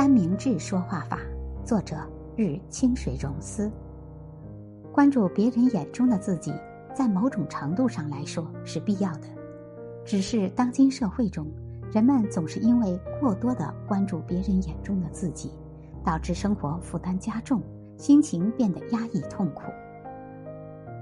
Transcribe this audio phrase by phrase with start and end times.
[0.00, 1.18] 三明治说话法，
[1.62, 1.94] 作者
[2.34, 3.70] 日清水荣司。
[4.94, 6.54] 关注别人眼中的自己，
[6.94, 9.28] 在某种程度上来说是必要的。
[10.02, 11.46] 只是当今社会中，
[11.92, 15.52] 人们总是因为过多的关注别人眼中的自己，
[16.02, 17.60] 导致生活负担加重，
[17.98, 19.64] 心情变得压抑痛苦。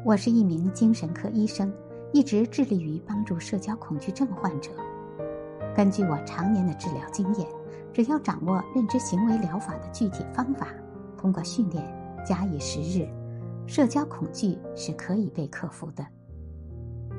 [0.05, 1.73] 我是一名精神科医生，
[2.13, 4.73] 一直致力于帮助社交恐惧症患者。
[5.73, 7.47] 根据我常年的治疗经验。
[7.93, 10.69] 只要掌握认知行为疗法的具体方法，
[11.17, 11.85] 通过训练
[12.25, 13.09] 加以时日，
[13.67, 16.07] 社交恐惧是可以被克服的。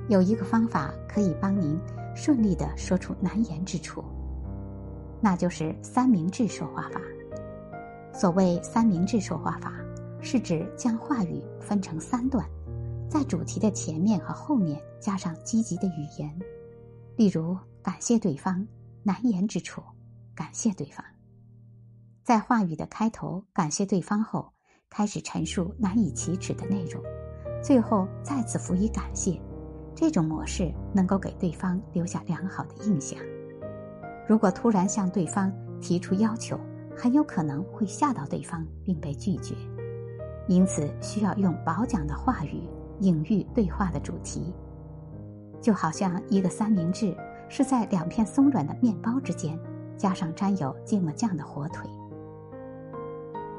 [0.08, 1.80] 有一个方法可以帮您
[2.16, 4.04] 顺利的说出难言之处，
[5.22, 7.02] 那就是三明治说话法。
[8.14, 9.74] 所谓三明治说话法，
[10.22, 12.46] 是指将话语分成三段，
[13.10, 16.40] 在主题的前面和后面加上积极的语言，
[17.16, 18.66] 例如感谢对方，
[19.04, 19.82] 难言之处。
[20.40, 21.04] 感谢对方，
[22.24, 24.54] 在话语的开头感谢对方后，
[24.90, 27.04] 开始陈述难以启齿的内容，
[27.62, 29.38] 最后再次辅以感谢。
[29.94, 33.20] 这种模式能够给对方留下良好的印象。
[34.30, 36.58] 如果突然向对方提出要求，
[36.96, 39.54] 很有可能会吓到对方并被拒绝。
[40.48, 42.64] 因此，需要用褒奖的话语
[43.02, 44.54] 隐喻对话的主题，
[45.60, 47.14] 就好像一个三明治
[47.50, 49.60] 是在两片松软的面包之间。
[50.00, 51.88] 加上沾有芥末酱的火腿，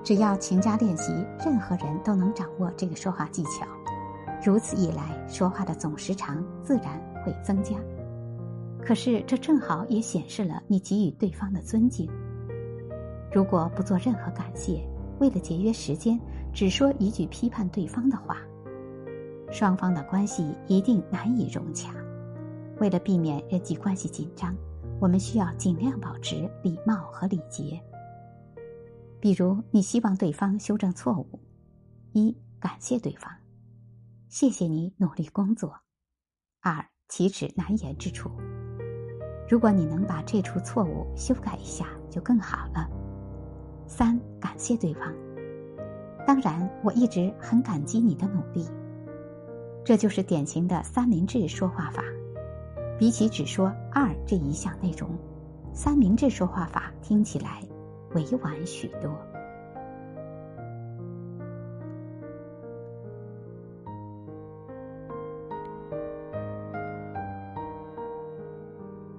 [0.03, 1.13] 只要勤加练习，
[1.45, 3.67] 任何人都能掌握这个说话技巧。
[4.43, 7.77] 如此一来，说话的总时长自然会增加。
[8.83, 12.11] 可是，这正好也显示了你给予对方的尊敬。
[13.31, 14.83] 如果不做任何感谢，
[15.19, 16.19] 为了节约时间，
[16.55, 18.39] 只说一句批判对方的话，
[19.51, 21.93] 双方的关系一定难以融洽。
[22.79, 24.57] 为了避免人际关系紧张。
[25.01, 27.83] 我们需要尽量保持礼貌和礼节。
[29.19, 31.41] 比如，你希望对方修正错误，
[32.13, 33.33] 一感谢对方，
[34.29, 35.71] 谢谢你努力工作；
[36.61, 38.31] 二启齿难言之处，
[39.49, 42.87] 如果你能把这处错误修改一下就更好了；
[43.87, 45.15] 三感谢对方，
[46.27, 48.69] 当然我一直很感激你的努力。
[49.83, 52.05] 这就是典型的三明治说话法。
[53.01, 55.09] 比起只说二这一项内容，
[55.73, 57.63] 三明治说话法听起来
[58.13, 59.11] 委婉许多。